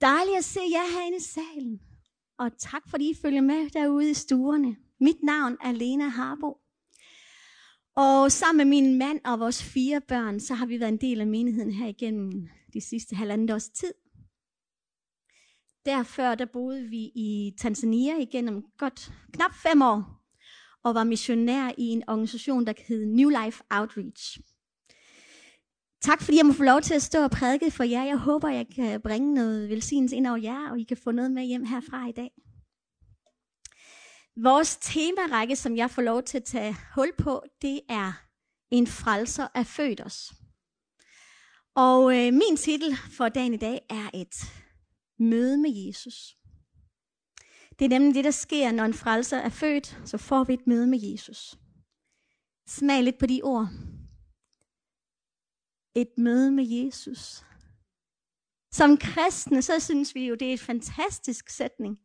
[0.00, 1.80] Dejligt at se jer herinde i salen.
[2.38, 4.76] Og tak fordi I følger med derude i stuerne.
[5.00, 6.58] Mit navn er Lena Harbo.
[7.96, 11.20] Og sammen med min mand og vores fire børn, så har vi været en del
[11.20, 13.94] af menigheden her igennem de sidste halvandet års tid.
[15.86, 20.24] Derfor der boede vi i Tanzania igennem godt knap fem år,
[20.82, 24.40] og var missionær i en organisation, der hed New Life Outreach.
[26.04, 28.04] Tak fordi jeg må få lov til at stå og prædike for jer.
[28.04, 31.30] Jeg håber, jeg kan bringe noget velsignelse ind over jer, og I kan få noget
[31.30, 32.30] med hjem herfra i dag.
[34.42, 38.12] Vores temarække, som jeg får lov til at tage hul på, det er
[38.70, 40.32] En frelser er født os.
[41.74, 44.34] Og øh, min titel for dagen i dag er et
[45.18, 46.36] møde med Jesus.
[47.78, 50.66] Det er nemlig det, der sker, når en frelser er født, så får vi et
[50.66, 51.58] møde med Jesus.
[52.66, 53.68] Smag lidt på de ord.
[55.94, 57.44] Et møde med Jesus.
[58.72, 61.98] Som kristne, så synes vi jo, det er et fantastisk sætning.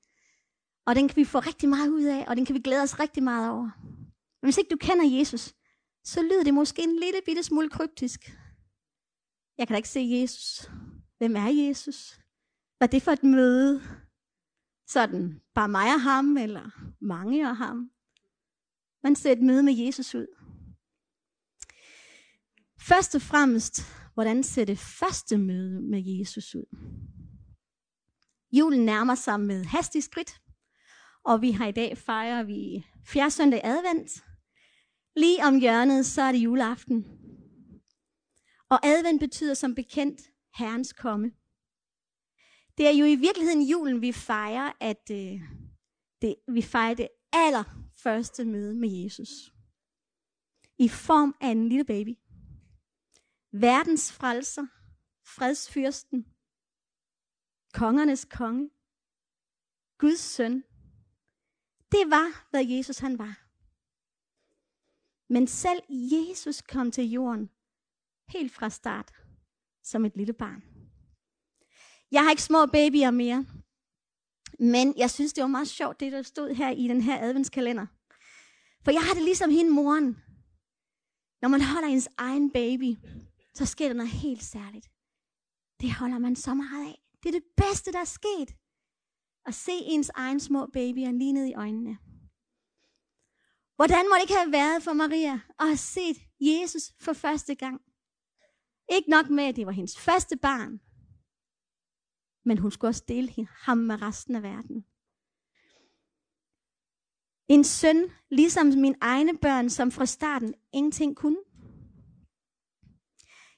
[0.86, 3.00] Og den kan vi få rigtig meget ud af, og den kan vi glæde os
[3.00, 3.70] rigtig meget over.
[4.42, 5.54] Men hvis ikke du kender Jesus,
[6.04, 8.20] så lyder det måske en lille bitte smule kryptisk.
[9.58, 10.72] Jeg kan da ikke se Jesus.
[11.18, 12.20] Hvem er Jesus?
[12.78, 13.81] Hvad er det for et møde?
[14.88, 16.70] Sådan, bare mig og ham, eller
[17.02, 17.92] mange og ham.
[19.03, 20.28] Man ser et møde med Jesus ud.
[22.81, 23.81] Først og fremmest,
[24.13, 26.66] hvordan ser det første møde med Jesus ud?
[28.52, 30.41] Julen nærmer sig med hastig skridt,
[31.23, 34.23] og vi har i dag fejrer vi fjerde søndag advent.
[35.16, 37.05] Lige om hjørnet, så er det juleaften.
[38.69, 40.22] Og advent betyder som bekendt
[40.57, 41.31] Herrens komme.
[42.77, 45.41] Det er jo i virkeligheden julen, vi fejrer, at øh,
[46.22, 49.30] det, vi fejrer det allerførste møde med Jesus.
[50.77, 52.17] I form af en lille baby.
[53.52, 54.67] Verdens frelser,
[55.25, 56.25] fredsfyrsten,
[57.73, 58.69] kongernes konge,
[59.97, 60.64] Guds søn.
[61.91, 63.45] Det var, hvad Jesus han var.
[65.34, 67.50] Men selv Jesus kom til jorden
[68.28, 69.13] helt fra start
[69.84, 70.63] som et lille barn.
[72.12, 73.45] Jeg har ikke små babyer mere.
[74.59, 77.85] Men jeg synes, det var meget sjovt, det der stod her i den her adventskalender.
[78.84, 80.18] For jeg har det ligesom hende moren.
[81.41, 82.97] Når man holder ens egen baby,
[83.54, 84.90] så sker der noget helt særligt.
[85.82, 87.02] Det holder man så meget af.
[87.24, 88.56] Det er det bedste, der er sket.
[89.46, 91.98] At se ens egen små babyer lige ned i øjnene.
[93.76, 97.82] Hvordan må det ikke have været for Maria at have set Jesus for første gang?
[98.92, 100.80] Ikke nok med, at det var hendes første barn,
[102.46, 104.86] men hun skulle også dele ham med resten af verden.
[107.48, 111.44] En søn, ligesom mine egne børn, som fra starten ingenting kunne.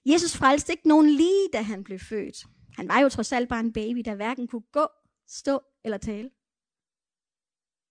[0.05, 2.45] Jesus frelste ikke nogen lige, da han blev født.
[2.75, 4.87] Han var jo trods alt bare en baby, der hverken kunne gå,
[5.27, 6.29] stå eller tale.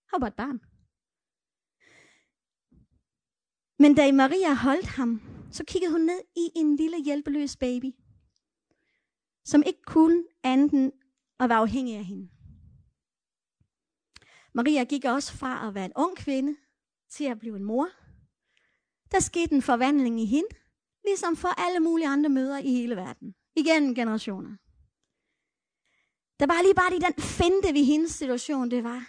[0.08, 0.60] Han var bare et barn.
[3.78, 5.22] Men da Maria holdt ham,
[5.52, 7.92] så kiggede hun ned i en lille hjælpeløs baby,
[9.44, 10.92] som ikke kunne anden
[11.38, 12.30] og var afhængig af hende.
[14.54, 16.56] Maria gik også fra at være en ung kvinde
[17.10, 17.88] til at blive en mor.
[19.10, 20.48] Der skete en forvandling i hende,
[21.04, 24.56] ligesom for alle mulige andre møder i hele verden, Igen generationer.
[26.40, 29.00] Der var lige bare lige den finte ved hendes situation, det var,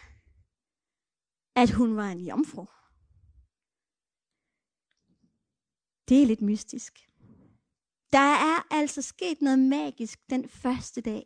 [1.56, 2.66] at hun var en jomfru.
[6.10, 6.94] Det er lidt mystisk.
[8.14, 11.26] Der er altså sket noget magisk den første dag.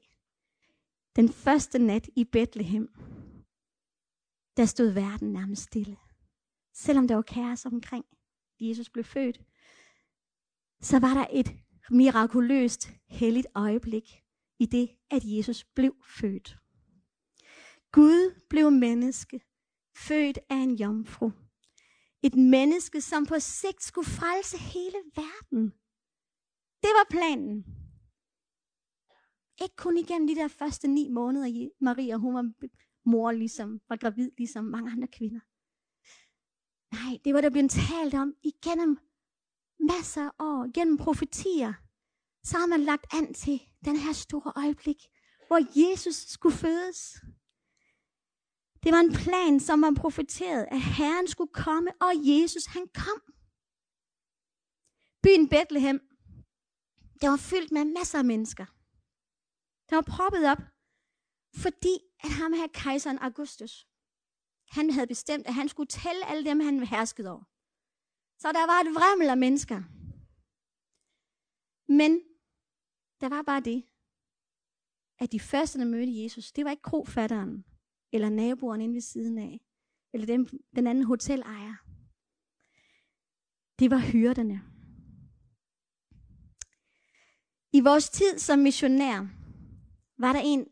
[1.15, 2.87] Den første nat i Bethlehem.
[4.57, 5.97] Der stod verden nærmest stille.
[6.73, 8.05] Selvom der var kaos omkring,
[8.59, 9.41] Jesus blev født,
[10.81, 11.51] så var der et
[11.89, 14.21] mirakuløst, helligt øjeblik
[14.59, 16.57] i det, at Jesus blev født.
[17.91, 19.41] Gud blev menneske,
[19.97, 21.31] født af en jomfru.
[22.23, 25.63] Et menneske, som på sigt skulle frelse hele verden.
[26.83, 27.65] Det var planen.
[29.61, 32.51] Ikke kun igennem de der første ni måneder, Maria, hun var
[33.05, 35.39] mor ligesom, var gravid ligesom mange andre kvinder.
[36.95, 38.97] Nej, det var der blevet talt om igennem
[39.79, 41.73] masser af år, gennem profetier.
[42.43, 44.97] Så har man lagt an til den her store øjeblik,
[45.47, 46.99] hvor Jesus skulle fødes.
[48.83, 53.21] Det var en plan, som man profeterede, at Herren skulle komme, og Jesus han kom.
[55.23, 55.99] Byen Bethlehem,
[57.21, 58.65] der var fyldt med masser af mennesker.
[59.89, 60.61] Der var proppet op,
[61.63, 63.87] fordi at ham her kejseren Augustus,
[64.69, 67.43] han havde bestemt, at han skulle tælle alle dem, han herskede over.
[68.37, 69.83] Så der var et vremmel af mennesker.
[71.87, 72.11] Men
[73.21, 73.83] der var bare det,
[75.19, 77.65] at de første, der mødte Jesus, det var ikke krofatteren,
[78.11, 79.59] eller naboen inde ved siden af,
[80.13, 81.75] eller den, den anden hotelejer.
[83.79, 84.61] Det var hyrderne.
[87.73, 89.17] I vores tid som missionær,
[90.17, 90.67] var der en,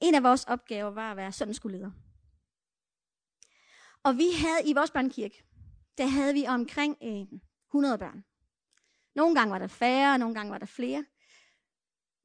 [0.00, 1.90] en af vores opgaver var at være søndagsskoleleder.
[4.02, 5.44] Og vi havde i vores børnekirke,
[5.98, 7.38] der havde vi omkring øh,
[7.70, 8.24] 100 børn.
[9.14, 11.04] Nogle gange var der færre, nogle gange var der flere.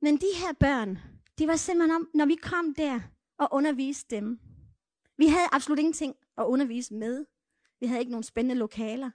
[0.02, 0.98] Men de her børn,
[1.38, 3.00] det var simpelthen om, når vi kom der
[3.38, 4.40] og underviste dem.
[5.18, 7.26] Vi havde absolut ingenting at undervise med.
[7.80, 9.12] Vi havde ikke nogen spændende lokaler,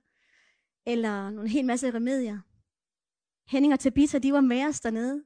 [0.86, 2.38] eller nogle helt masse remedier.
[3.50, 5.24] Henning og Tabitha, de var med os dernede.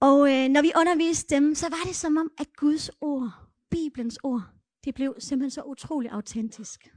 [0.00, 3.32] Og øh, når vi underviste dem, så var det som om, at Guds ord,
[3.70, 4.42] Bibelens ord,
[4.84, 6.88] det blev simpelthen så utrolig autentisk.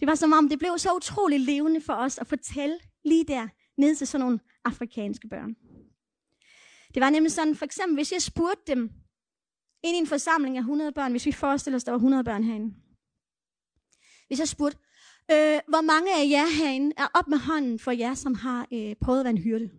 [0.00, 3.48] Det var som om, det blev så utrolig levende for os at fortælle lige der
[3.76, 5.54] ned til sådan nogle afrikanske børn.
[6.94, 8.82] Det var nemlig sådan, for eksempel, hvis jeg spurgte dem
[9.82, 12.44] ind i en forsamling af 100 børn, hvis vi forestiller os, der var 100 børn
[12.44, 12.74] herinde.
[14.26, 14.78] Hvis jeg spurgte,
[15.30, 18.96] øh, hvor mange af jer herinde er op med hånden for jer, som har øh,
[19.00, 19.70] prøvet at være en hyrde?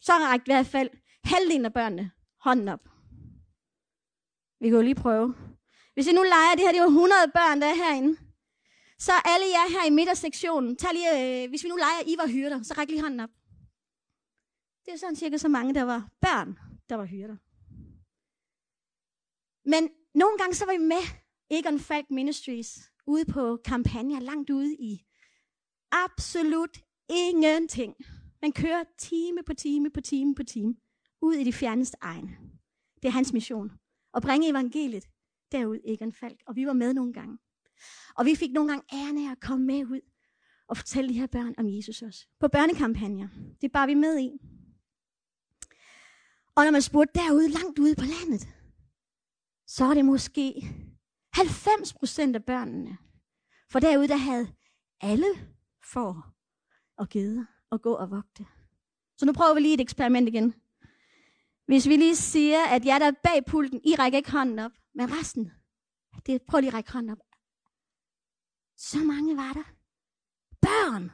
[0.00, 0.90] Så rækte i hvert fald
[1.24, 2.10] halvdelen af børnene
[2.40, 2.84] hånden op.
[4.60, 5.34] Vi kan jo lige prøve.
[5.98, 8.12] Hvis I nu leger, det her det er jo 100 børn, der er herinde.
[8.98, 12.26] Så alle jer her i midtersektionen, tag lige, øh, hvis vi nu leger, I var
[12.26, 13.30] hyrder, så ræk lige hånden op.
[14.84, 16.58] Det er sådan cirka så mange, der var børn,
[16.88, 17.36] der var hyrder.
[19.72, 21.04] Men nogle gange så var vi med
[21.50, 25.06] Egon Falk Ministries ude på kampagner langt ude i
[25.92, 26.78] absolut
[27.08, 27.94] ingenting.
[28.42, 30.74] Man kører time på time på time på time
[31.22, 32.38] ud i de fjerneste egne.
[33.02, 33.70] Det er hans mission.
[34.14, 35.04] At bringe evangeliet
[35.52, 36.42] derud, Egon Falk.
[36.46, 37.38] Og vi var med nogle gange.
[38.16, 40.00] Og vi fik nogle gange æren af at komme med ud
[40.68, 42.26] og fortælle de her børn om Jesus også.
[42.40, 43.28] På børnekampagner.
[43.60, 44.30] Det bar vi med i.
[46.56, 48.48] Og når man spurgte derude, langt ude på landet,
[49.66, 50.62] så er det måske
[51.32, 52.98] 90 procent af børnene.
[53.70, 54.54] For derude, der havde
[55.00, 55.26] alle
[55.92, 56.34] for
[56.96, 58.46] og geder at gå og vogte.
[59.18, 60.54] Så nu prøver vi lige et eksperiment igen.
[61.66, 64.72] Hvis vi lige siger, at jeg der er bag pulten, I rækker ikke hånden op,
[64.98, 65.44] men resten,
[66.26, 67.22] det, prøv lige at række hånden op.
[68.88, 69.66] Så mange var der.
[70.66, 71.04] Børn.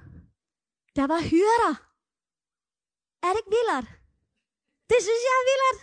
[0.96, 1.75] Der var hyrder.
[3.25, 3.88] Er det ikke vildt?
[4.90, 5.81] Det synes jeg er vildt.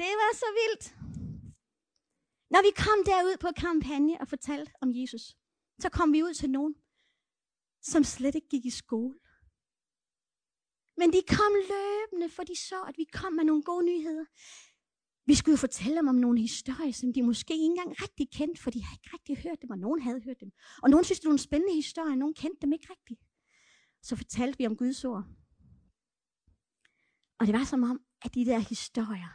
[0.00, 0.84] Det var så vildt.
[2.52, 5.24] Når vi kom derud på kampagne og fortalte om Jesus,
[5.82, 6.74] så kom vi ud til nogen,
[7.90, 9.18] som slet ikke gik i skole.
[10.96, 14.26] Men de kom løbende, for de så, at vi kom med nogle gode nyheder.
[15.26, 18.62] Vi skulle jo fortælle dem om nogle historier, som de måske ikke engang rigtig kendte,
[18.62, 20.52] for de havde ikke rigtig hørt dem, og nogen havde hørt dem.
[20.82, 23.20] Og nogen synes, det var en spændende historie, og nogen kendte dem ikke rigtigt.
[24.02, 25.24] Så fortalte vi om Guds ord.
[27.38, 29.32] Og det var som om, at de der historier,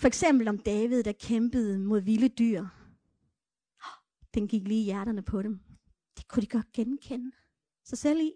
[0.00, 2.66] for eksempel om David, der kæmpede mod vilde dyr,
[4.34, 5.60] den gik lige i hjerterne på dem.
[6.16, 7.32] Det kunne de godt genkende
[7.84, 8.32] sig selv i.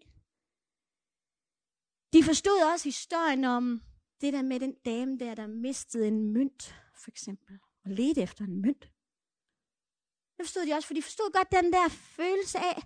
[2.13, 3.83] De forstod også historien om
[4.21, 8.45] det der med den dame der, der mistede en mønt, for eksempel, og ledte efter
[8.45, 8.83] en mønt.
[10.37, 12.83] Det forstod de også, for de forstod godt den der følelse af,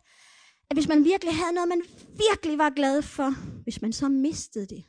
[0.70, 1.82] at hvis man virkelig havde noget, man
[2.28, 3.30] virkelig var glad for,
[3.62, 4.84] hvis man så mistede det.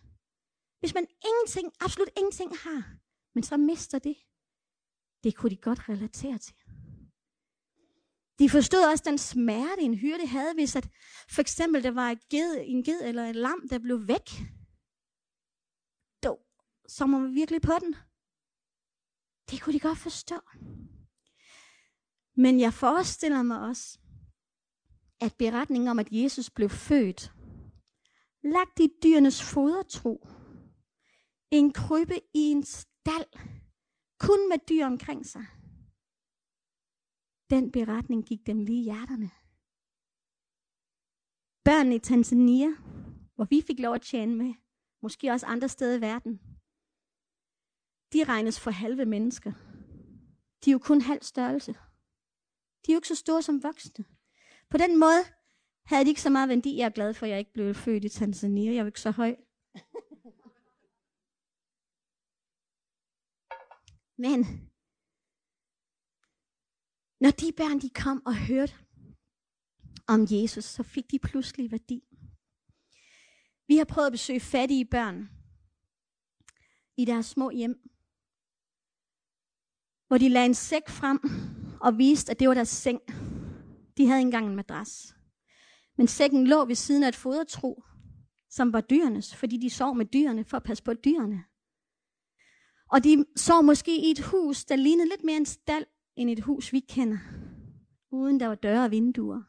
[0.80, 2.98] Hvis man ingenting, absolut ingenting har,
[3.36, 4.18] men så mister det,
[5.24, 6.56] det kunne de godt relatere til.
[8.40, 10.88] De forstod også den smerte, en hyrde havde, hvis at
[11.30, 14.30] for eksempel der var en ged, en ged eller et lam, der blev væk
[16.88, 17.96] som om virkelig på den.
[19.50, 20.40] Det kunne de godt forstå.
[22.36, 24.00] Men jeg forestiller mig også,
[25.22, 27.34] at beretningen om, at Jesus blev født,
[28.44, 30.28] lagt i dyrenes fodertro,
[31.52, 33.34] en krybbe i en stald,
[34.20, 35.46] kun med dyr omkring sig,
[37.50, 39.32] den beretning gik dem lige i hjerterne.
[41.64, 42.70] Børnene i Tanzania,
[43.36, 44.54] hvor vi fik lov at tjene med,
[45.02, 46.55] måske også andre steder i verden,
[48.14, 49.52] de regnes for halve mennesker.
[50.66, 51.74] De er jo kun halv størrelse.
[52.86, 54.06] De er jo ikke så store som voksne.
[54.70, 55.24] På den måde
[55.86, 56.78] havde de ikke så meget værdi.
[56.78, 58.72] Jeg er glad for, at jeg ikke blev født i Tanzania.
[58.72, 59.36] Jeg er jo ikke så høj.
[64.18, 64.40] Men
[67.20, 68.74] når de børn de kom og hørte
[70.08, 72.04] om Jesus, så fik de pludselig værdi.
[73.68, 75.30] Vi har prøvet at besøge fattige børn
[76.98, 77.90] i deres små hjem,
[80.08, 81.20] hvor de lagde en sæk frem
[81.82, 83.02] og viste, at det var deres seng.
[83.98, 85.16] De havde ikke engang en madras.
[85.98, 87.84] Men sækken lå ved siden af et fodertro,
[88.50, 91.44] som var dyrenes, fordi de sov med dyrene for at passe på dyrene.
[92.92, 95.86] Og de sov måske i et hus, der lignede lidt mere en stald,
[96.16, 97.18] end et hus, vi kender.
[98.12, 99.42] Uden der var døre og vinduer.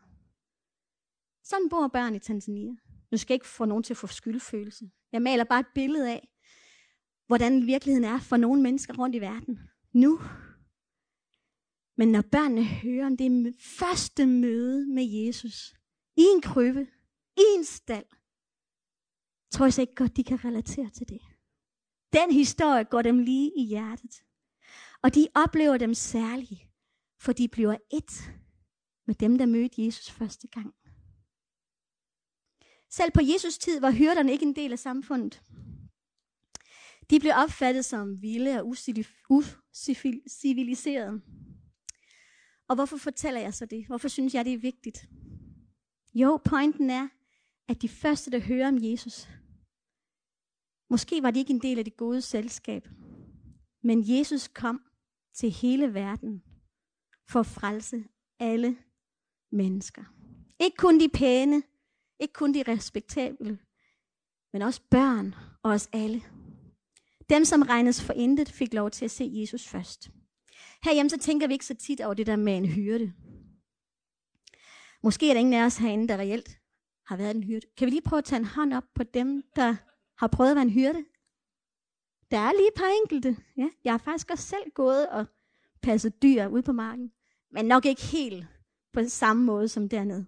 [1.45, 2.73] Sådan bor børn i Tanzania.
[3.11, 4.91] Nu skal jeg ikke få nogen til at få skyldfølelse.
[5.13, 6.29] Jeg maler bare et billede af,
[7.27, 9.59] hvordan virkeligheden er for nogle mennesker rundt i verden.
[9.93, 10.21] Nu.
[11.97, 15.75] Men når børnene hører om det første møde med Jesus,
[16.17, 16.87] i en krybbe,
[17.37, 18.07] i en stald,
[19.51, 21.21] tror jeg så ikke godt, de kan relatere til det.
[22.13, 24.23] Den historie går dem lige i hjertet.
[25.03, 26.61] Og de oplever dem særligt,
[27.21, 28.33] for de bliver et
[29.07, 30.75] med dem, der mødte Jesus første gang.
[32.91, 35.43] Selv på Jesus tid var hyrderne ikke en del af samfundet.
[37.11, 38.69] De blev opfattet som vilde og
[39.31, 41.23] usiviliserede.
[42.69, 43.87] Og hvorfor fortæller jeg så det?
[43.87, 45.09] Hvorfor synes jeg, det er vigtigt?
[46.15, 47.09] Jo, pointen er,
[47.69, 49.29] at de første, der hører om Jesus,
[50.91, 52.89] måske var de ikke en del af det gode selskab,
[53.83, 54.81] men Jesus kom
[55.35, 56.43] til hele verden
[57.29, 58.05] for at frelse
[58.39, 58.79] alle
[59.53, 60.05] mennesker.
[60.61, 61.63] Ikke kun de pæne,
[62.21, 63.59] ikke kun de respektable,
[64.53, 66.23] men også børn og os alle.
[67.31, 70.11] Dem, som regnes for intet, fik lov til at se Jesus først.
[70.87, 73.13] Herhjemme så tænker vi ikke så tit over det der med en hyrde.
[75.03, 76.59] Måske er der ingen af os herinde, der reelt
[77.07, 77.67] har været en hyrde.
[77.77, 79.77] Kan vi lige prøve at tage en hånd op på dem, der
[80.19, 81.05] har prøvet at være en hyrde?
[82.31, 83.43] Der er lige et par enkelte.
[83.57, 85.27] Ja, jeg har faktisk også selv gået og
[85.83, 87.13] passet dyr ude på marken.
[87.51, 88.47] Men nok ikke helt
[88.93, 90.27] på samme måde som dernede.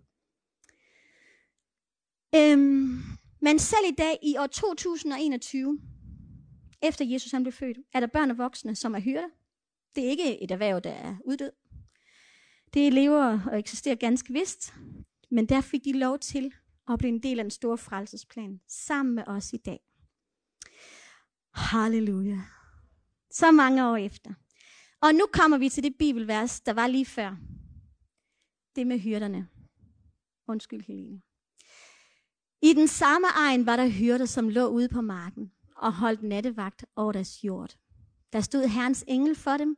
[2.34, 2.98] Øhm,
[3.40, 5.80] men selv i dag, i år 2021,
[6.82, 9.28] efter Jesus han blev født, er der børn og voksne, som er hyrder.
[9.98, 11.52] Det er ikke et erhverv, der er uddød.
[12.74, 14.74] Det lever og eksisterer ganske vist,
[15.30, 16.54] men der fik de lov til
[16.88, 19.80] at blive en del af den store frelsesplan, sammen med os i dag.
[21.54, 22.40] Halleluja.
[23.30, 24.34] Så mange år efter.
[25.00, 27.36] Og nu kommer vi til det bibelvers, der var lige før.
[28.76, 29.48] Det med hyrderne.
[30.48, 31.22] Undskyld, Helene.
[32.62, 36.84] I den samme egen var der hyrder, som lå ude på marken og holdt nattevagt
[36.96, 37.76] over deres jord.
[38.32, 39.76] Der stod Herrens engel for dem,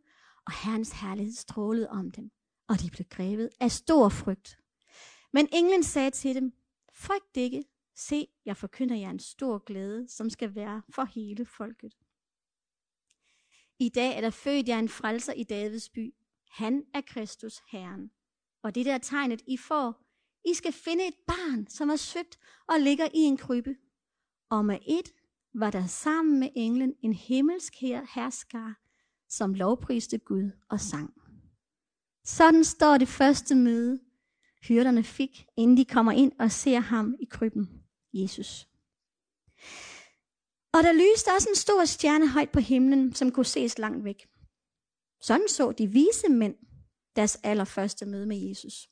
[0.51, 2.31] og Herrens herlighed strålede om dem,
[2.69, 4.59] og de blev grebet af stor frygt.
[5.33, 6.53] Men englen sagde til dem,
[6.95, 7.65] frygt ikke,
[7.97, 11.95] se, jeg forkynder jer en stor glæde, som skal være for hele folket.
[13.79, 16.15] I dag er der født jer en frelser i Davids by.
[16.51, 18.11] Han er Kristus Herren.
[18.63, 20.03] Og det der tegnet, I får,
[20.45, 22.39] I skal finde et barn, som er svøbt
[22.69, 23.77] og ligger i en krybbe.
[24.49, 25.13] Og med et
[25.55, 28.80] var der sammen med englen en himmelsk her herskar,
[29.31, 31.15] som lovpriste Gud og sang.
[32.25, 34.01] Sådan står det første møde,
[34.63, 37.83] hyrderne fik, inden de kommer ind og ser ham i krybben,
[38.13, 38.69] Jesus.
[40.73, 44.29] Og der lyste også en stor stjerne højt på himlen, som kunne ses langt væk.
[45.21, 46.55] Sådan så de vise mænd
[47.17, 48.89] deres allerførste møde med Jesus.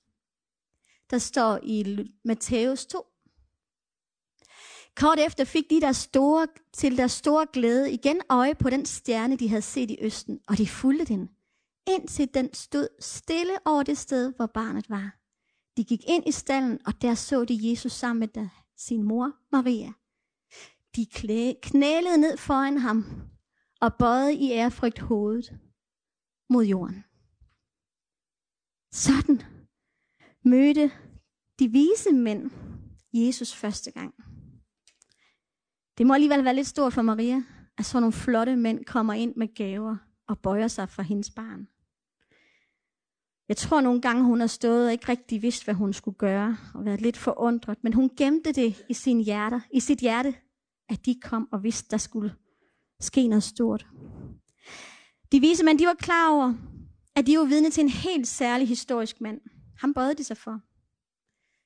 [1.10, 3.06] Der står i Matthæus 2.
[5.00, 9.36] Kort efter fik de der store, til deres store glæde igen øje på den stjerne,
[9.36, 11.30] de havde set i østen, og de fulgte den,
[11.86, 15.16] indtil den stod stille over det sted, hvor barnet var.
[15.76, 19.92] De gik ind i stallen, og der så de Jesus sammen med sin mor, Maria.
[20.96, 21.06] De
[21.62, 23.04] knælede ned foran ham
[23.80, 25.58] og bøjede i ærefrygt hovedet
[26.50, 27.04] mod jorden.
[28.92, 29.42] Sådan
[30.44, 30.90] mødte
[31.58, 32.50] de vise mænd
[33.12, 34.27] Jesus første gang.
[35.98, 37.42] Det må alligevel være lidt stort for Maria,
[37.78, 39.96] at sådan nogle flotte mænd kommer ind med gaver
[40.28, 41.68] og bøjer sig for hendes barn.
[43.48, 46.56] Jeg tror nogle gange, hun har stået og ikke rigtig vidst, hvad hun skulle gøre,
[46.74, 50.34] og været lidt forundret, men hun gemte det i, sin hjerte, i sit hjerte,
[50.88, 52.34] at de kom og vidste, der skulle
[53.00, 53.86] ske noget stort.
[55.32, 56.54] De vise mænd, de var klar over,
[57.16, 59.40] at de var vidne til en helt særlig historisk mand.
[59.78, 60.60] Han bøjede de sig for.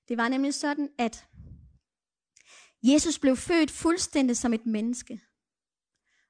[0.08, 1.26] Det var nemlig sådan, at
[2.82, 5.20] Jesus blev født fuldstændig som et menneske.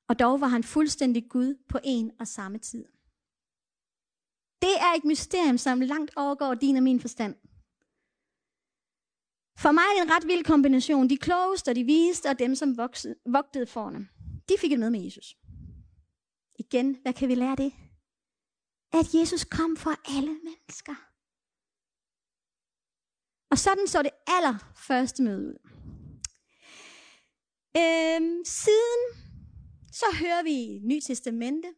[0.09, 2.85] Og dog var han fuldstændig Gud på en og samme tid.
[4.63, 7.35] Det er et mysterium, som langt overgår din og min forstand.
[9.59, 11.11] For mig er det en ret vild kombination.
[11.11, 14.09] De klogeste og de viste og dem, som voksede, vogtede forne.
[14.49, 15.37] De fik det med med Jesus.
[16.59, 17.73] Igen, hvad kan vi lære det?
[18.93, 20.95] At Jesus kom for alle mennesker.
[23.51, 25.82] Og sådan så det allerførste møde ud.
[27.77, 29.03] Øhm, siden
[29.93, 31.69] så hører vi Ny Testamente.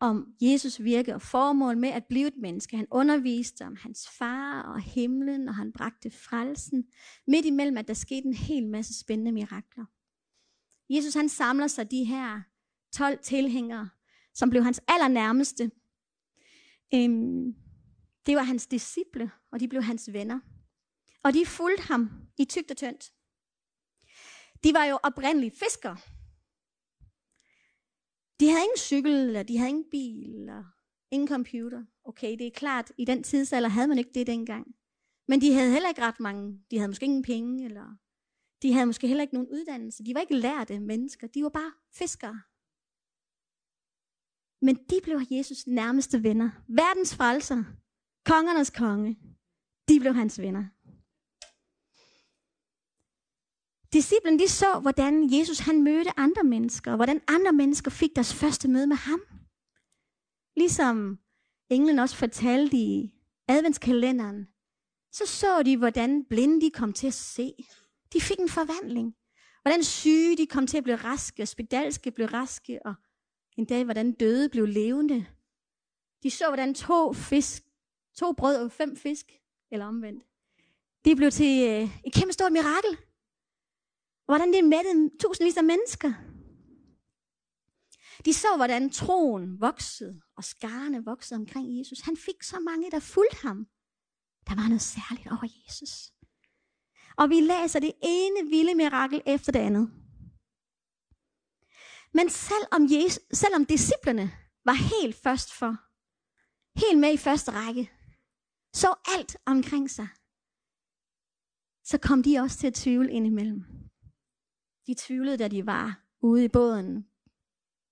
[0.00, 2.76] om Jesus virke og formål med at blive et menneske.
[2.76, 6.84] Han underviste om hans far og himlen, og han bragte frelsen.
[7.26, 9.84] Midt imellem, at der skete en hel masse spændende mirakler.
[10.90, 12.40] Jesus han samler sig de her
[12.92, 13.90] 12 tilhængere,
[14.34, 15.70] som blev hans allernærmeste.
[16.94, 17.54] Øhm,
[18.26, 20.40] det var hans disciple, og de blev hans venner.
[21.22, 23.12] Og de fulgte ham i tygt og tyndt.
[24.64, 25.96] De var jo oprindeligt fiskere.
[28.40, 30.64] De havde ingen cykel, eller de havde ingen bil, eller
[31.10, 31.84] ingen computer.
[32.04, 34.66] Okay, det er klart, i den tidsalder havde man ikke det dengang.
[35.28, 36.64] Men de havde heller ikke ret mange.
[36.70, 37.96] De havde måske ingen penge, eller
[38.62, 40.04] de havde måske heller ikke nogen uddannelse.
[40.04, 41.26] De var ikke lærte mennesker.
[41.26, 42.40] De var bare fiskere.
[44.66, 46.50] Men de blev Jesus nærmeste venner.
[46.68, 47.64] Verdens frelser.
[48.24, 49.18] Kongernes konge.
[49.88, 50.64] De blev hans venner.
[53.92, 58.34] Disciplen de så, hvordan Jesus han mødte andre mennesker, og hvordan andre mennesker fik deres
[58.34, 59.20] første møde med ham.
[60.56, 61.18] Ligesom
[61.70, 63.14] englen også fortalte i
[63.48, 64.48] adventskalenderen,
[65.12, 67.52] så så de, hvordan blinde de kom til at se.
[68.12, 69.16] De fik en forvandling.
[69.62, 72.94] Hvordan syge de kom til at blive raske, og spedalske blev raske, og
[73.56, 75.26] en dag, hvordan døde blev levende.
[76.22, 77.62] De så, hvordan to fisk,
[78.16, 79.32] to brød og fem fisk,
[79.70, 80.24] eller omvendt,
[81.04, 82.98] de blev til øh, et kæmpe stort mirakel.
[84.32, 86.12] Hvordan det mættede tusindvis af mennesker.
[88.24, 92.00] De så, hvordan troen voksede, og skarne voksede omkring Jesus.
[92.00, 93.66] Han fik så mange, der fulgte ham.
[94.48, 95.92] Der var noget særligt over Jesus.
[97.16, 99.86] Og vi læser det ene vilde mirakel efter det andet.
[102.12, 104.26] Men selvom, Jesus, selvom disciplerne
[104.64, 105.72] var helt først for,
[106.78, 107.90] helt med i første række,
[108.74, 110.08] så alt omkring sig,
[111.84, 113.81] så kom de også til at tvivle indimellem.
[114.86, 117.06] De tvivlede, da de var ude i båden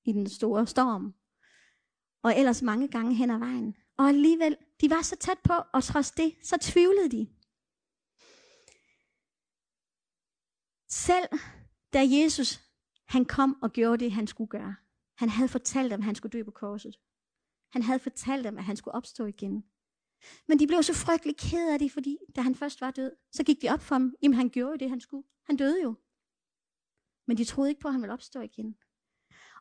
[0.04, 1.14] i den store storm.
[2.23, 3.76] Og ellers mange gange hen ad vejen.
[3.97, 7.28] Og alligevel, de var så tæt på, og trods det, så tvivlede de.
[10.88, 11.28] Selv
[11.92, 12.61] da Jesus
[13.06, 14.76] han kom og gjorde det, han skulle gøre.
[15.16, 16.96] Han havde fortalt dem, at han skulle dø på korset.
[17.72, 19.64] Han havde fortalt dem, at han skulle opstå igen.
[20.48, 23.44] Men de blev så frygtelig ked af det, fordi da han først var død, så
[23.44, 24.14] gik de op for ham.
[24.22, 25.26] Jamen han gjorde jo det, han skulle.
[25.46, 25.94] Han døde jo.
[27.31, 28.77] Men de troede ikke på, at han ville opstå igen.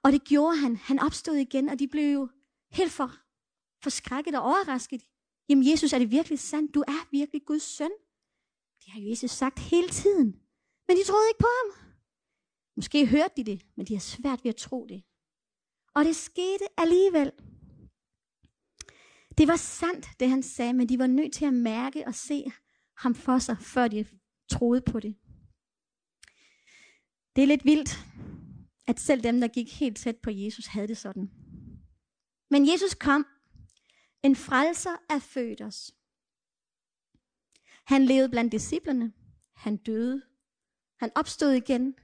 [0.03, 0.75] Og det gjorde han.
[0.75, 2.29] Han opstod igen, og de blev jo
[2.71, 3.11] helt for,
[3.83, 5.01] forskrækket og overrasket.
[5.49, 6.73] Jamen Jesus, er det virkelig sandt?
[6.75, 7.91] Du er virkelig Guds søn.
[8.81, 10.27] Det har Jesus sagt hele tiden.
[10.87, 11.69] Men de troede ikke på ham.
[12.75, 15.03] Måske hørte de det, men de har svært ved at tro det.
[15.95, 17.31] Og det skete alligevel.
[19.37, 22.51] Det var sandt, det han sagde, men de var nødt til at mærke og se
[22.97, 24.05] ham for sig, før de
[24.51, 25.15] troede på det.
[27.35, 27.89] Det er lidt vildt,
[28.87, 31.31] at selv dem, der gik helt tæt på Jesus, havde det sådan.
[32.49, 33.25] Men Jesus kom.
[34.23, 35.95] En frelser er født os.
[37.85, 39.13] Han levede blandt disciplerne.
[39.55, 40.21] Han døde.
[40.99, 41.95] Han opstod igen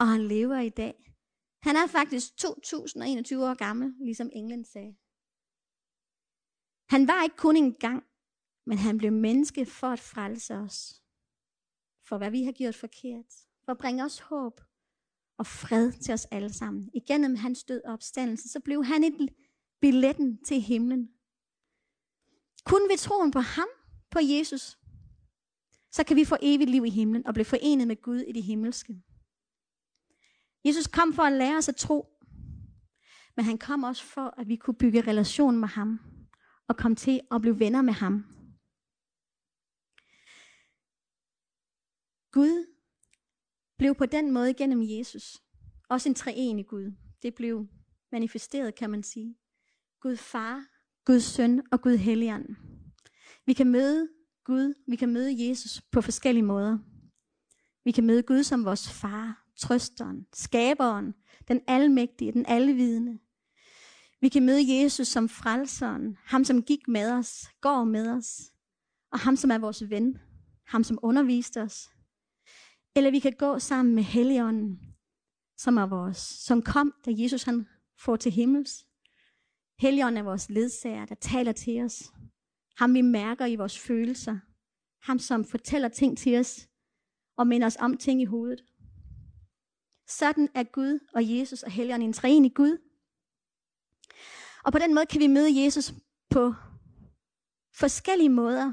[0.00, 1.14] og han lever i dag.
[1.62, 4.96] Han er faktisk 2021 år gammel, ligesom England sagde.
[6.94, 8.04] Han var ikke kun en gang,
[8.66, 11.02] men han blev menneske for at frelse os.
[12.08, 13.49] For hvad vi har gjort forkert.
[13.70, 14.60] For at bringe os håb
[15.38, 16.90] og fred til os alle sammen.
[16.94, 19.28] Igennem hans død og opstandelse, så blev han et
[19.80, 21.08] billetten til himlen.
[22.64, 23.68] Kun ved troen på ham,
[24.10, 24.78] på Jesus,
[25.92, 28.42] så kan vi få evigt liv i himlen og blive forenet med Gud i det
[28.42, 29.02] himmelske.
[30.64, 32.06] Jesus kom for at lære os at tro,
[33.36, 36.00] men han kom også for, at vi kunne bygge relation med ham
[36.68, 38.24] og komme til at blive venner med ham.
[42.32, 42.79] Gud
[43.80, 45.42] blev på den måde gennem Jesus
[45.88, 46.92] også en treenig Gud.
[47.22, 47.66] Det blev
[48.12, 49.36] manifesteret, kan man sige.
[50.00, 50.64] Gud far,
[51.04, 52.56] Guds søn og Gud helligånd.
[53.46, 54.08] Vi kan møde
[54.44, 56.78] Gud, vi kan møde Jesus på forskellige måder.
[57.84, 61.14] Vi kan møde Gud som vores far, trøsteren, skaberen,
[61.48, 63.18] den almægtige, den alvidende.
[64.20, 68.52] Vi kan møde Jesus som frelseren, ham som gik med os, går med os,
[69.12, 70.18] og ham som er vores ven,
[70.66, 71.88] ham som underviste os.
[72.96, 74.80] Eller vi kan gå sammen med Helligånden,
[75.56, 78.86] som er vores, som kom, da Jesus han får til himmels.
[79.78, 82.12] Helligånden er vores ledsager, der taler til os.
[82.76, 84.38] Ham vi mærker i vores følelser.
[85.02, 86.68] Ham som fortæller ting til os
[87.36, 88.64] og minder os om ting i hovedet.
[90.06, 92.78] Sådan er Gud og Jesus og Helligånden en træenig Gud.
[94.64, 95.94] Og på den måde kan vi møde Jesus
[96.30, 96.54] på
[97.74, 98.72] forskellige måder.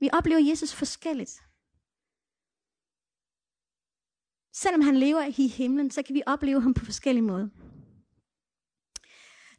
[0.00, 1.40] Vi oplever Jesus forskelligt.
[4.52, 7.48] Selvom han lever i himlen, så kan vi opleve ham på forskellige måder.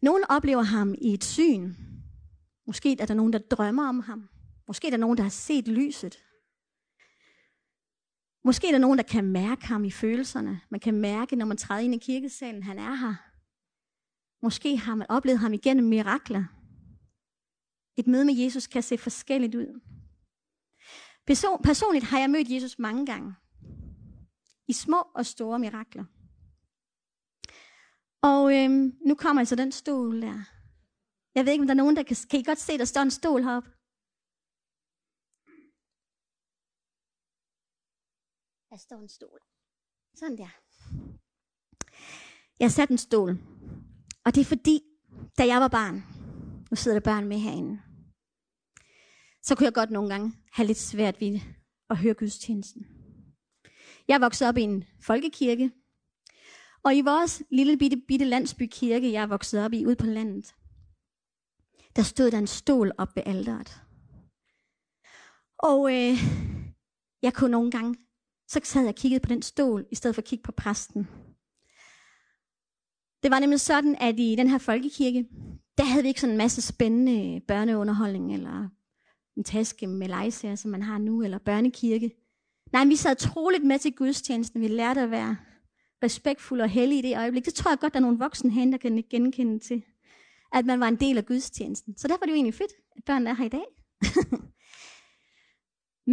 [0.01, 1.73] Nogle oplever ham i et syn.
[2.67, 4.29] Måske er der nogen, der drømmer om ham.
[4.67, 6.23] Måske er der nogen, der har set lyset.
[8.43, 10.61] Måske er der nogen, der kan mærke ham i følelserne.
[10.69, 13.15] Man kan mærke, når man træder ind i kirkesalen, han er her.
[14.41, 16.43] Måske har man oplevet ham igennem mirakler.
[17.97, 19.81] Et møde med Jesus kan se forskelligt ud.
[21.27, 23.35] Person, personligt har jeg mødt Jesus mange gange.
[24.67, 26.05] I små og store mirakler.
[28.21, 30.39] Og øhm, nu kommer altså den stol der.
[31.35, 32.17] Jeg ved ikke, om der er nogen, der kan...
[32.29, 33.69] Kan I godt se, der står en stol heroppe?
[38.69, 39.39] Der står en stol.
[40.15, 40.51] Sådan der.
[42.59, 43.31] Jeg satte en stol.
[44.25, 44.81] Og det er fordi,
[45.37, 45.95] da jeg var barn,
[46.69, 47.81] nu sidder der børn med herinde,
[49.41, 51.39] så kunne jeg godt nogle gange have lidt svært ved
[51.89, 52.92] at høre gudstjenesten.
[54.07, 55.71] Jeg voksede op i en folkekirke,
[56.83, 60.55] og i vores lille bitte, bitte landsbykirke, jeg voksede op i ude på landet,
[61.95, 63.81] der stod der en stol op ved alderet.
[65.57, 66.17] Og øh,
[67.21, 67.95] jeg kunne nogle gange,
[68.47, 71.07] så sad jeg og kiggede på den stol, i stedet for at kigge på præsten.
[73.23, 75.27] Det var nemlig sådan, at i den her folkekirke,
[75.77, 78.69] der havde vi ikke sådan en masse spændende børneunderholdning, eller
[79.37, 82.22] en taske med legesager, som man har nu, eller børnekirke.
[82.73, 84.61] Nej, vi sad troligt med til gudstjenesten.
[84.61, 85.37] Vi lærte at være
[86.03, 87.45] respektfulde og hellige i det øjeblik.
[87.45, 89.83] Det tror jeg godt, der er nogle voksne hen, der kan genkende til,
[90.53, 91.97] at man var en del af gudstjenesten.
[91.97, 93.65] Så derfor er det jo egentlig fedt, at børnene er her i dag.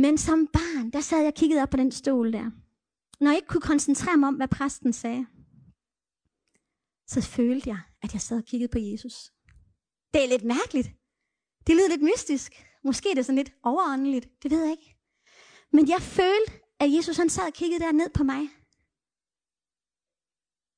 [0.03, 2.51] Men som barn, der sad jeg og kiggede op på den stol der.
[3.21, 5.27] Når jeg ikke kunne koncentrere mig om, hvad præsten sagde,
[7.07, 9.33] så følte jeg, at jeg sad og kiggede på Jesus.
[10.15, 10.91] Det er lidt mærkeligt.
[11.67, 12.53] Det lyder lidt mystisk.
[12.85, 14.29] Måske er det sådan lidt overåndeligt.
[14.43, 15.00] Det ved jeg ikke.
[15.73, 18.43] Men jeg følte, at Jesus han sad og kiggede der ned på mig.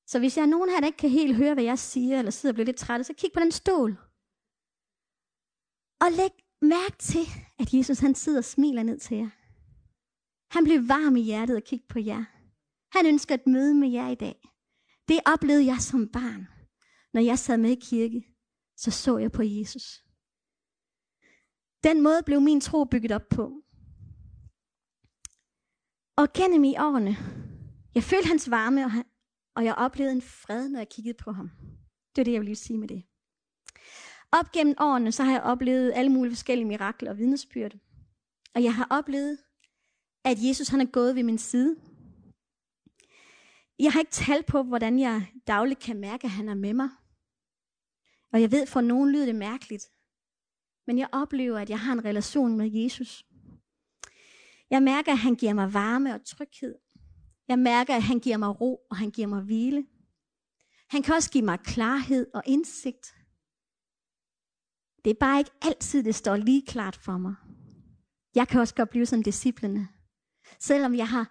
[0.07, 2.31] Så hvis jeg er nogen her, der ikke kan helt høre, hvad jeg siger, eller
[2.31, 3.90] sidder og bliver lidt træt, så kig på den stol.
[6.00, 6.31] Og læg
[6.62, 7.26] mærke til,
[7.59, 9.31] at Jesus han sidder og smiler ned til jer.
[10.55, 12.24] Han blev varm i hjertet og kigge på jer.
[12.96, 14.48] Han ønsker et møde med jer i dag.
[15.09, 16.48] Det oplevede jeg som barn.
[17.12, 18.24] Når jeg sad med i kirke,
[18.76, 20.05] så så jeg på Jesus.
[21.85, 23.62] Den måde blev min tro bygget op på.
[26.23, 27.17] Og gennem i årene,
[27.95, 29.05] jeg følte hans varme, og, han,
[29.57, 31.51] og jeg oplevede en fred, når jeg kiggede på ham.
[32.17, 33.03] Det er det, jeg vil lige sige med det.
[34.33, 37.73] Op gennem årene, så har jeg oplevet alle mulige forskellige mirakler og vidnesbyrd.
[38.55, 39.39] Og jeg har oplevet,
[40.25, 41.77] at Jesus han er gået ved min side.
[43.79, 46.89] Jeg har ikke tal på, hvordan jeg dagligt kan mærke, at han er med mig.
[48.33, 49.85] Og jeg ved, for nogen lyder det mærkeligt.
[50.87, 53.27] Men jeg oplever, at jeg har en relation med Jesus.
[54.73, 56.75] Jeg mærker, at han giver mig varme og tryghed.
[57.49, 59.87] Jeg mærker, at han giver mig ro, og han giver mig hvile.
[60.89, 63.15] Han kan også give mig klarhed og indsigt.
[65.05, 67.35] Det er bare ikke altid, det står lige klart for mig.
[68.35, 69.89] Jeg kan også godt blive som disciplene.
[70.61, 71.27] Selvom jeg har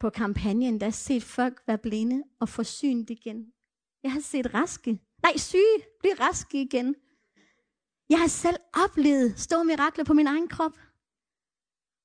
[0.00, 3.52] på kampagnen, der set folk være blinde og få synet igen.
[4.02, 6.94] Jeg har set raske, nej syge, blive raske igen.
[8.10, 10.78] Jeg har selv oplevet store mirakler på min egen krop.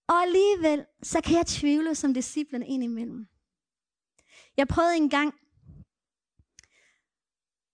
[0.07, 3.27] Og alligevel, så kan jeg tvivle som disciplen ind imellem.
[4.57, 5.33] Jeg prøvede en gang,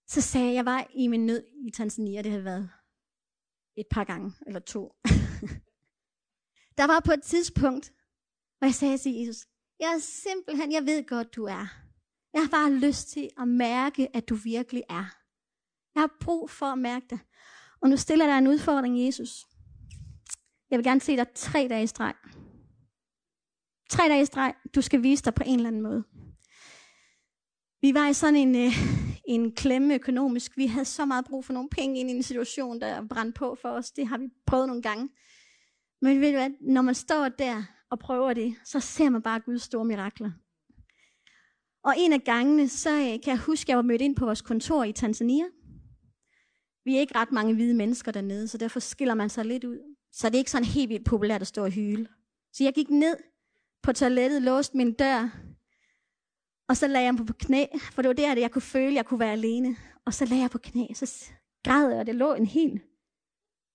[0.08, 2.70] så sagde jeg, jeg var i min nød i Tanzania, det havde været
[3.76, 4.96] et par gange, eller to.
[6.78, 7.94] der var på et tidspunkt,
[8.58, 9.48] hvor jeg sagde til Jesus,
[9.80, 11.68] jeg er simpelthen, jeg ved godt, du er.
[12.34, 15.06] Jeg har bare lyst til at mærke, at du virkelig er.
[15.96, 17.20] Jeg har brug for at mærke det.
[17.82, 19.46] Og nu stiller der en udfordring, Jesus.
[20.72, 22.14] Jeg vil gerne se dig tre dage i streg.
[23.90, 24.54] Tre dage i streg.
[24.76, 26.04] Du skal vise dig på en eller anden måde.
[27.82, 28.72] Vi var i sådan en, øh,
[29.26, 30.58] en klemme økonomisk.
[30.58, 33.58] Vi havde så meget brug for nogle penge ind i en situation, der brændte på
[33.62, 33.92] for os.
[33.92, 35.10] Det har vi prøvet nogle gange.
[36.02, 39.40] Men ved du hvad, når man står der og prøver det, så ser man bare
[39.40, 40.32] Guds store mirakler.
[41.84, 44.26] Og en af gangene, så øh, kan jeg huske, at jeg var mødt ind på
[44.26, 45.46] vores kontor i Tanzania.
[46.86, 49.91] Vi er ikke ret mange hvide mennesker dernede, så derfor skiller man sig lidt ud.
[50.12, 52.08] Så det er ikke sådan helt vildt populært at stå og hyle.
[52.54, 53.18] Så jeg gik ned
[53.84, 55.30] på toilettet, låste min dør,
[56.72, 58.94] og så lagde jeg mig på knæ, for det var der, jeg kunne føle, at
[58.94, 59.76] jeg kunne være alene.
[60.06, 61.32] Og så lagde jeg på knæ, så
[61.64, 62.82] græd jeg, og det lå en hel,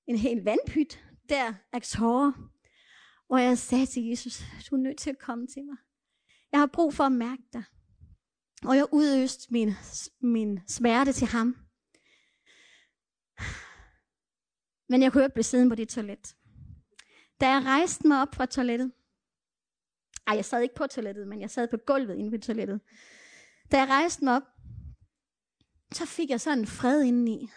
[0.06, 2.32] en hel vandpyt der af tårer.
[3.26, 5.76] Hvor jeg sagde til Jesus, du er nødt til at komme til mig.
[6.52, 7.64] Jeg har brug for at mærke dig.
[8.64, 9.72] Og jeg udøste min,
[10.20, 11.56] min smerte til ham.
[14.88, 16.36] Men jeg kunne ikke blive siddende på det toilet.
[17.40, 18.92] Da jeg rejste mig op fra toilettet,
[20.26, 22.80] ej, jeg sad ikke på toilettet, men jeg sad på gulvet inde ved toilettet.
[23.72, 24.42] Da jeg rejste mig op,
[25.92, 27.48] så fik jeg sådan en fred indeni.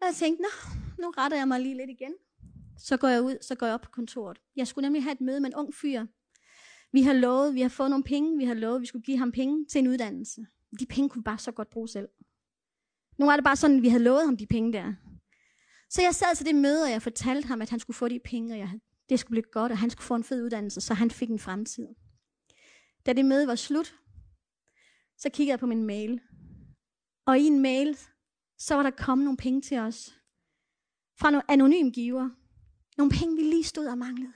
[0.00, 0.48] Og jeg tænkte, nå,
[0.98, 2.14] nu retter jeg mig lige lidt igen.
[2.78, 4.38] Så går jeg ud, så går jeg op på kontoret.
[4.56, 6.06] Jeg skulle nemlig have et møde med en ung fyr.
[6.92, 9.32] Vi har lovet, vi har fået nogle penge, vi har lovet, vi skulle give ham
[9.32, 10.46] penge til en uddannelse.
[10.80, 12.08] De penge kunne vi bare så godt bruge selv.
[13.18, 14.94] Nu var det bare sådan, at vi havde lovet ham de penge der.
[15.92, 18.20] Så jeg sad til det møde, og jeg fortalte ham, at han skulle få de
[18.24, 20.94] penge, og jeg, det skulle blive godt, og han skulle få en fed uddannelse, så
[20.94, 21.88] han fik en fremtid.
[23.06, 23.94] Da det møde var slut,
[25.16, 26.20] så kiggede jeg på min mail.
[27.26, 27.98] Og i en mail,
[28.58, 30.14] så var der kommet nogle penge til os.
[31.20, 32.30] Fra nogle anonym giver.
[32.96, 34.32] Nogle penge, vi lige stod og manglede.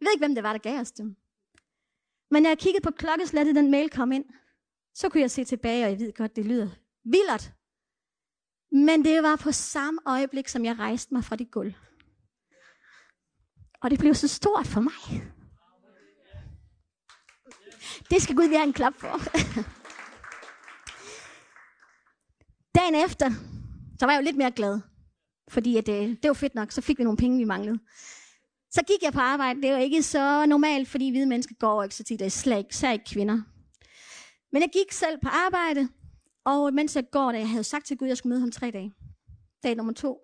[0.00, 1.16] Jeg ved ikke, hvem det var, der gav os dem.
[2.30, 4.24] Men når jeg kiggede på klokkeslættet, den mail kom ind,
[4.94, 6.68] så kunne jeg se tilbage, og jeg ved godt, det lyder
[7.04, 7.52] vildt.
[8.72, 11.74] Men det var på samme øjeblik, som jeg rejste mig fra det gulv.
[13.82, 15.22] Og det blev så stort for mig.
[18.10, 19.08] Det skal Gud være en klap for.
[22.78, 23.30] Dagen efter,
[23.98, 24.80] så var jeg jo lidt mere glad.
[25.48, 27.78] Fordi at, det, øh, det var fedt nok, så fik vi nogle penge, vi manglede.
[28.70, 29.62] Så gik jeg på arbejde.
[29.62, 32.18] Det var ikke så normalt, fordi hvide mennesker går ikke så tit.
[32.18, 33.42] Det er slag, især ikke kvinder.
[34.52, 35.88] Men jeg gik selv på arbejde,
[36.44, 38.50] og mens jeg går da jeg havde sagt til Gud, at jeg skulle møde ham
[38.50, 38.94] tre dage.
[39.62, 40.20] Dag nummer to.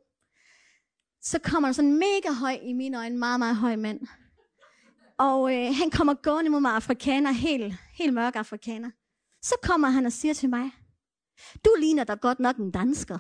[1.23, 4.01] Så kommer der sådan en mega høj, i mine øjne, meget, meget høj mand.
[5.19, 8.91] Og øh, han kommer gående mod mig, afrikaner, helt, helt mørk afrikaner.
[9.43, 10.71] Så kommer han og siger til mig,
[11.65, 13.19] du ligner da godt nok en dansker.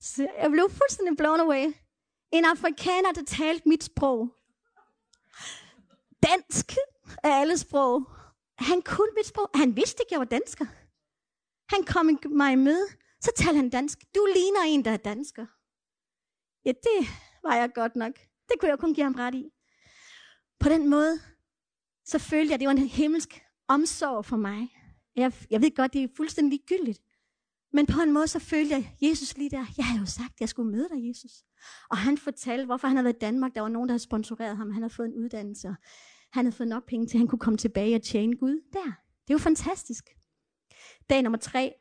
[0.00, 1.74] Så jeg blev fuldstændig blown away.
[2.32, 4.34] En afrikaner, der talte mit sprog.
[6.22, 6.76] Dansk
[7.22, 8.10] af alle sprog.
[8.58, 9.50] Han kunne mit sprog.
[9.54, 10.66] Han vidste ikke, jeg var dansker.
[11.70, 12.86] Han kom mig i møde.
[13.20, 13.98] Så talte han dansk.
[14.14, 15.46] Du ligner en, der er dansker.
[16.64, 17.08] Ja, det
[17.42, 18.12] var jeg godt nok.
[18.48, 19.50] Det kunne jeg kun give ham ret i.
[20.60, 21.20] På den måde,
[22.04, 24.68] så følte jeg, at det var en himmelsk omsorg for mig.
[25.16, 27.00] Jeg, jeg ved godt, det er fuldstændig ligegyldigt.
[27.72, 29.66] Men på en måde, så følte jeg Jesus lige der.
[29.76, 31.32] Jeg havde jo sagt, at jeg skulle møde dig, Jesus.
[31.90, 33.54] Og han fortalte, hvorfor han havde været i Danmark.
[33.54, 34.70] Der var nogen, der havde sponsoreret ham.
[34.70, 35.74] Han havde fået en uddannelse.
[36.32, 38.84] Han havde fået nok penge til, at han kunne komme tilbage og tjene Gud der.
[39.22, 40.04] Det er jo fantastisk.
[41.10, 41.74] Dag nummer tre.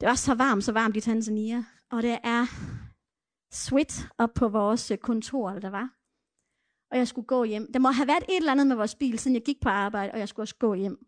[0.00, 1.64] Det var så varmt, så varmt i Tanzania.
[1.90, 2.46] Og det er
[3.50, 5.88] sweat op på vores kontor, der var.
[6.90, 7.72] Og jeg skulle gå hjem.
[7.72, 10.12] Der må have været et eller andet med vores bil, siden jeg gik på arbejde,
[10.12, 11.06] og jeg skulle også gå hjem.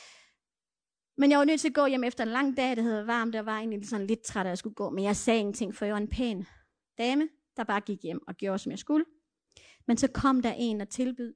[1.20, 3.34] Men jeg var nødt til at gå hjem efter en lang dag, det havde varmt,
[3.34, 4.90] og var egentlig sådan lidt træt, at jeg skulle gå.
[4.90, 6.46] Men jeg sagde ingenting, for jeg var en pæn
[6.98, 9.04] dame, der bare gik hjem og gjorde, som jeg skulle.
[9.86, 11.34] Men så kom der en og tilbød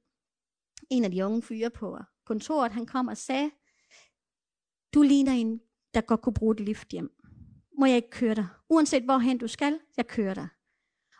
[0.91, 2.71] en af de unge fyre på kontoret.
[2.71, 3.51] Han kom og sagde,
[4.93, 5.61] du ligner en,
[5.93, 7.11] der godt kunne bruge et lift hjem.
[7.79, 8.47] Må jeg ikke køre dig?
[8.69, 10.47] Uanset hvorhen du skal, jeg kører dig.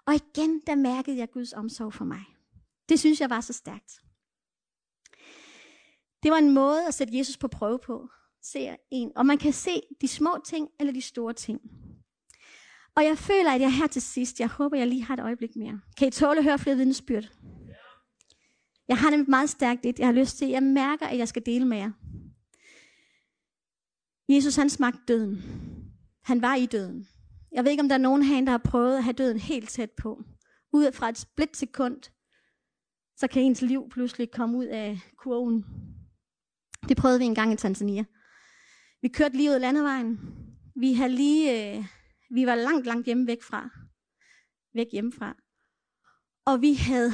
[0.05, 2.23] Og igen, der mærkede jeg Guds omsorg for mig.
[2.89, 3.91] Det synes jeg var så stærkt.
[6.23, 8.09] Det var en måde at sætte Jesus på prøve på.
[8.43, 9.11] Ser en.
[9.15, 11.61] Og man kan se de små ting eller de store ting.
[12.95, 15.55] Og jeg føler, at jeg her til sidst, jeg håber, jeg lige har et øjeblik
[15.55, 15.81] mere.
[15.97, 17.29] Kan I tåle at høre flere vidnesbyrd?
[18.87, 19.99] Jeg har nemlig meget stærkt et.
[19.99, 21.91] Jeg har lyst til, jeg mærker, at jeg skal dele med jer.
[24.29, 25.43] Jesus, han smagte døden.
[26.23, 27.07] Han var i døden.
[27.51, 29.69] Jeg ved ikke, om der er nogen herinde, der har prøvet at have døden helt
[29.69, 30.23] tæt på.
[30.73, 32.01] Ud fra et splitsekund,
[33.17, 35.65] så kan ens liv pludselig komme ud af kurven.
[36.89, 38.03] Det prøvede vi en gang i Tanzania.
[39.01, 40.19] Vi kørte lige ud af landevejen.
[40.75, 41.85] Vi, havde lige, øh,
[42.31, 43.69] vi var langt, langt hjemme væk fra.
[44.73, 45.35] Væk hjemmefra.
[46.45, 47.11] Og vi havde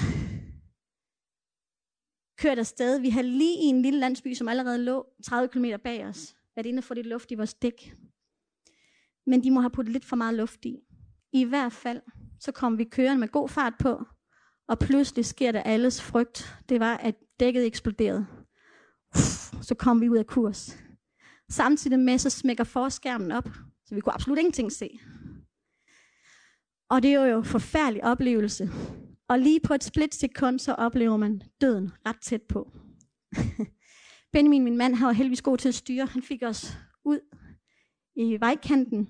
[2.37, 2.99] kørt afsted.
[2.99, 6.65] Vi havde lige i en lille landsby, som allerede lå 30 km bag os, været
[6.65, 7.95] inde og få lidt luft i vores dæk.
[9.25, 10.79] Men de må have puttet lidt for meget luft i.
[11.33, 12.01] I hvert fald,
[12.39, 14.05] så kom vi kørende med god fart på,
[14.67, 16.57] og pludselig sker der alles frygt.
[16.69, 18.27] Det var, at dækket eksploderede.
[19.61, 20.77] Så kom vi ud af kurs.
[21.49, 23.49] Samtidig med, så smækker forskærmen op,
[23.85, 24.99] så vi kunne absolut ingenting se.
[26.89, 28.69] Og det er jo en forfærdelig oplevelse.
[29.29, 32.71] Og lige på et splitsekund, så oplever man døden ret tæt på.
[34.33, 36.05] Benjamin, min mand, har heldigvis god til at styre.
[36.05, 37.19] Han fik os ud
[38.15, 39.09] i vejkanten.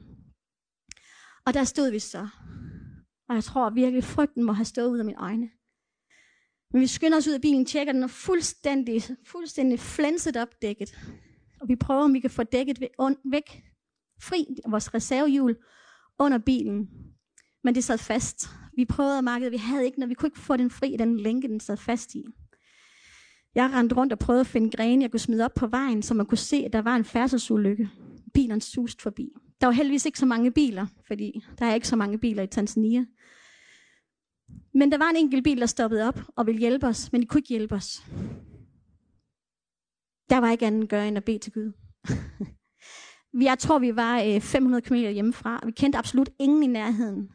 [1.45, 2.27] Og der stod vi så.
[3.29, 5.49] Og jeg tror virkelig, frygten må have stået ud af mine øjne.
[6.71, 10.99] Men vi skynder os ud af bilen, tjekker den er fuldstændig, fuldstændig flænset op dækket.
[11.61, 12.79] Og vi prøver, om vi kan få dækket
[13.25, 13.63] væk,
[14.21, 15.55] fri vores reservehjul
[16.19, 16.89] under bilen.
[17.63, 18.49] Men det sad fast.
[18.75, 21.19] Vi prøvede at markede, vi havde ikke, når vi kunne ikke få den fri, den
[21.19, 22.25] lænke, den sad fast i.
[23.57, 26.13] Jeg rendte rundt og prøvede at finde grene, jeg kunne smide op på vejen, så
[26.13, 27.89] man kunne se, at der var en færdselsulykke.
[28.33, 29.29] Bilerne suste forbi.
[29.61, 32.47] Der var heldigvis ikke så mange biler, fordi der er ikke så mange biler i
[32.47, 33.05] Tanzania.
[34.73, 37.27] Men der var en enkelt bil, der stoppede op og ville hjælpe os, men de
[37.27, 38.05] kunne ikke hjælpe os.
[40.29, 41.71] Der var ikke andet at gøre end at bede til Gud.
[43.49, 45.59] Jeg tror, vi var øh, 500 km hjemmefra.
[45.59, 47.29] og Vi kendte absolut ingen i nærheden.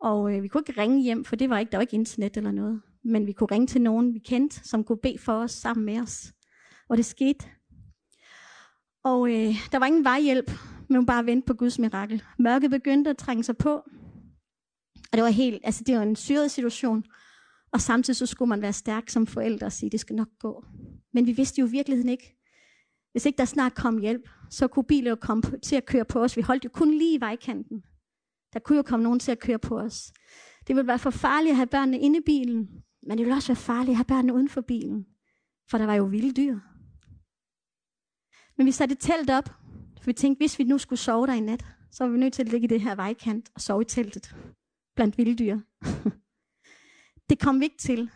[0.00, 2.36] Og øh, vi kunne ikke ringe hjem, for det var ikke, der var ikke internet
[2.36, 2.82] eller noget.
[3.04, 6.00] Men vi kunne ringe til nogen, vi kendte, som kunne bede for os sammen med
[6.00, 6.32] os.
[6.88, 7.44] Og det skete.
[9.04, 10.50] Og øh, der var ingen vejhjælp,
[10.88, 12.22] men bare vente på Guds mirakel.
[12.38, 13.72] Mørket begyndte at trænge sig på.
[15.12, 17.04] Og det var helt, altså det var en syret situation.
[17.72, 20.64] Og samtidig så skulle man være stærk som forældre og sige, det skal nok gå.
[21.12, 22.36] Men vi vidste jo i virkeligheden ikke,
[23.12, 26.22] hvis ikke der snart kom hjælp, så kunne biler jo komme til at køre på
[26.22, 26.36] os.
[26.36, 27.82] Vi holdt jo kun lige i vejkanten.
[28.52, 30.12] Der kunne jo komme nogen til at køre på os.
[30.66, 32.68] Det ville være for farligt at have børnene inde i bilen,
[33.02, 35.06] men det ville også være farligt at have børnene uden for bilen,
[35.70, 36.58] for der var jo vilde dyr.
[38.56, 39.48] Men vi satte et telt op,
[39.98, 42.32] for vi tænkte, hvis vi nu skulle sove der i nat, så var vi nødt
[42.32, 44.36] til at ligge i det her vejkant og sove i teltet
[44.94, 45.58] blandt vilde dyr.
[47.30, 48.10] det kom vi ikke til.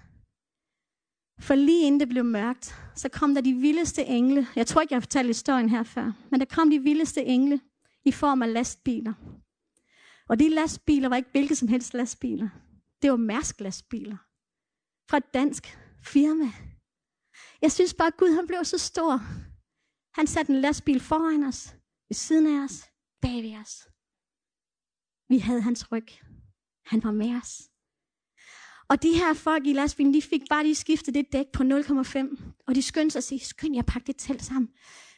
[1.41, 4.47] For lige inden det blev mørkt, så kom der de vildeste engle.
[4.57, 7.61] Jeg tror ikke, jeg har fortalt historien her før, men der kom de vildeste engle
[8.05, 9.13] i form af lastbiler.
[10.29, 12.49] Og de lastbiler var ikke hvilke som helst lastbiler.
[13.03, 14.17] Det var Mærsk lastbiler.
[15.11, 16.51] Fra et dansk firma.
[17.63, 19.21] Jeg synes bare, at Gud han blev så stor.
[20.15, 21.77] Han satte en lastbil foran os,
[22.09, 22.85] ved siden af os,
[23.23, 23.89] bag ved os.
[25.29, 26.09] Vi havde hans ryg.
[26.87, 27.71] Han var med os.
[28.89, 32.43] Og de her folk i lastbilen, de fik bare lige skiftet det dæk på 0,5.
[32.67, 34.71] Og de skyndte sig at sige, skynd jer at pakke det telt sammen.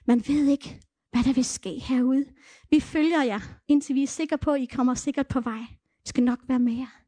[0.07, 2.27] Man ved ikke, hvad der vil ske herude.
[2.71, 5.61] Vi følger jer, indtil vi er sikre på, at I kommer sikkert på vej.
[5.81, 7.08] Vi skal nok være med jer.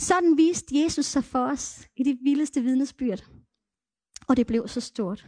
[0.00, 3.24] Sådan viste Jesus sig for os i det vildeste vidnesbyrd.
[4.28, 5.26] Og det blev så stort.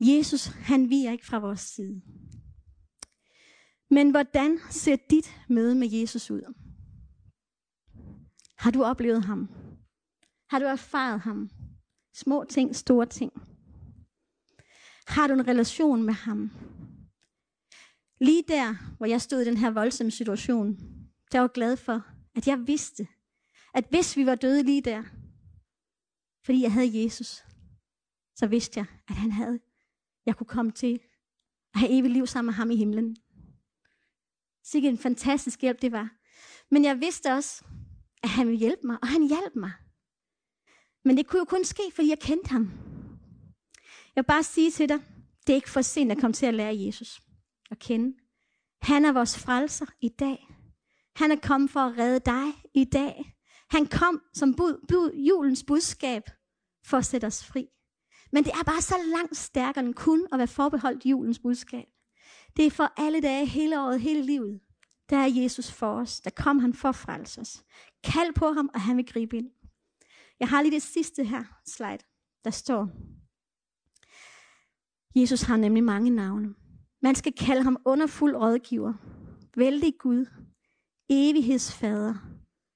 [0.00, 2.02] Jesus, han viger ikke fra vores side.
[3.90, 6.54] Men hvordan ser dit møde med Jesus ud?
[8.58, 9.48] Har du oplevet ham?
[10.50, 11.50] Har du erfaret ham?
[12.14, 13.32] Små ting, store ting.
[15.06, 16.50] Har du en relation med ham?
[18.20, 20.76] Lige der, hvor jeg stod i den her voldsomme situation,
[21.32, 23.08] der var glad for, at jeg vidste,
[23.74, 25.02] at hvis vi var døde lige der,
[26.44, 27.44] fordi jeg havde Jesus,
[28.36, 29.60] så vidste jeg, at han havde,
[30.26, 31.00] jeg kunne komme til
[31.74, 33.16] at have evigt liv sammen med ham i himlen.
[34.64, 36.10] Sikke en fantastisk hjælp det var.
[36.70, 37.64] Men jeg vidste også,
[38.22, 39.72] at han ville hjælpe mig, og han hjalp mig.
[41.04, 42.70] Men det kunne jo kun ske, fordi jeg kendte ham.
[44.16, 44.98] Jeg vil bare sige til dig,
[45.46, 47.22] det er ikke for sent at komme til at lære Jesus
[47.70, 48.16] at kende.
[48.82, 50.53] Han er vores frelser i dag.
[51.16, 53.36] Han er kommet for at redde dig i dag.
[53.70, 56.22] Han kom som bud, bud, julens budskab
[56.86, 57.66] for at sætte os fri.
[58.32, 61.86] Men det er bare så langt stærkere end kun at være forbeholdt julens budskab.
[62.56, 64.60] Det er for alle dage, hele året, hele livet.
[65.10, 66.20] Der er Jesus for os.
[66.20, 67.64] Der kom han for at frelse os.
[68.04, 69.50] Kald på ham, og han vil gribe ind.
[70.40, 71.98] Jeg har lige det sidste her slide.
[72.44, 72.88] Der står,
[75.16, 76.54] Jesus har nemlig mange navne.
[77.02, 78.92] Man skal kalde ham underfuld rådgiver,
[79.56, 80.26] vældig Gud,
[81.08, 82.14] evighedsfader,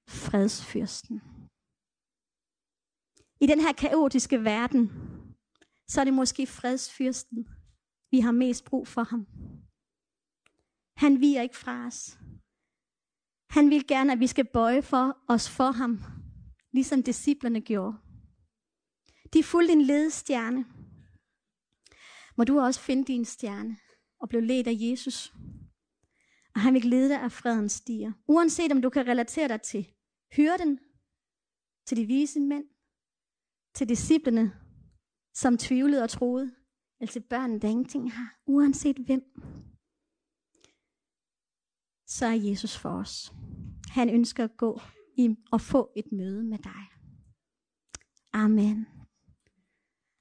[0.09, 1.21] fredsfyrsten.
[3.41, 4.89] I den her kaotiske verden,
[5.87, 7.47] så er det måske fredsfyrsten,
[8.11, 9.27] vi har mest brug for ham.
[10.97, 12.19] Han viger ikke fra os.
[13.49, 15.99] Han vil gerne, at vi skal bøje for os for ham,
[16.71, 17.97] ligesom disciplerne gjorde.
[19.33, 20.65] De fulgte en ledestjerne,
[22.37, 23.77] må du også finde din stjerne
[24.19, 25.33] og blive ledt af Jesus.
[26.59, 28.11] Og han vil lede dig af fredens stiger.
[28.27, 29.83] Uanset om du kan relatere dig til
[30.35, 30.79] hyrden,
[31.87, 32.65] til de vise mænd,
[33.75, 34.45] til disciplene,
[35.33, 36.55] som tvivlede og troede,
[36.99, 38.39] eller til børnene, der ingenting har.
[38.45, 39.23] Uanset hvem,
[42.07, 43.33] så er Jesus for os.
[43.89, 44.81] Han ønsker at gå
[45.17, 46.83] i og få et møde med dig.
[48.33, 48.87] Amen.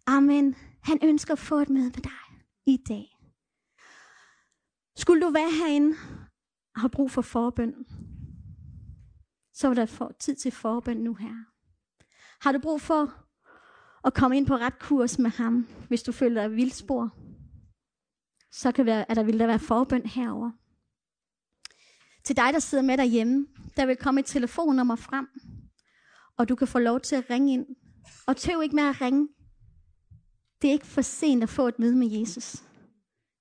[0.06, 0.54] Amen.
[0.82, 2.24] Han ønsker at få et møde med dig
[2.66, 3.06] i dag.
[4.96, 5.96] Skulle du være herinde
[6.84, 7.74] og brug for forbøn,
[9.52, 11.44] så vil der få tid til forbøn nu her.
[12.40, 13.14] Har du brug for
[14.04, 17.10] at komme ind på ret kurs med ham, hvis du føler dig vildspor,
[18.52, 20.50] så kan være, at der vil der være forbøn herover.
[22.24, 23.46] Til dig, der sidder med derhjemme,
[23.76, 25.28] der vil komme et telefonnummer frem,
[26.36, 27.66] og du kan få lov til at ringe ind.
[28.26, 29.28] Og tøv ikke med at ringe.
[30.62, 32.64] Det er ikke for sent at få et møde med Jesus.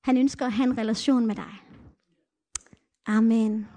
[0.03, 1.66] Han ønsker at have en relation med dig.
[3.08, 3.68] Amen.